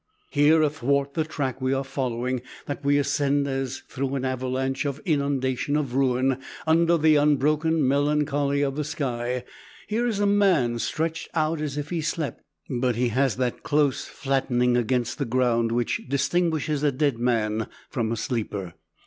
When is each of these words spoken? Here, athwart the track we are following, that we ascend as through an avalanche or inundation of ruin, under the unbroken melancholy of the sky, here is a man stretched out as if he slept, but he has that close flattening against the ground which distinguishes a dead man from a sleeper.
Here, 0.31 0.63
athwart 0.63 1.13
the 1.13 1.23
track 1.23 1.61
we 1.61 1.73
are 1.73 1.83
following, 1.83 2.41
that 2.65 2.83
we 2.83 2.97
ascend 2.97 3.47
as 3.47 3.83
through 3.87 4.15
an 4.15 4.25
avalanche 4.25 4.83
or 4.83 4.95
inundation 5.05 5.77
of 5.77 5.93
ruin, 5.93 6.39
under 6.65 6.97
the 6.97 7.17
unbroken 7.17 7.87
melancholy 7.87 8.63
of 8.63 8.75
the 8.75 8.83
sky, 8.83 9.43
here 9.85 10.07
is 10.07 10.19
a 10.19 10.25
man 10.25 10.79
stretched 10.79 11.29
out 11.35 11.61
as 11.61 11.77
if 11.77 11.91
he 11.91 12.01
slept, 12.01 12.41
but 12.67 12.95
he 12.95 13.09
has 13.09 13.35
that 13.35 13.61
close 13.61 14.05
flattening 14.05 14.75
against 14.75 15.19
the 15.19 15.23
ground 15.25 15.71
which 15.71 16.01
distinguishes 16.09 16.81
a 16.81 16.91
dead 16.91 17.19
man 17.19 17.67
from 17.91 18.11
a 18.11 18.17
sleeper. 18.17 18.73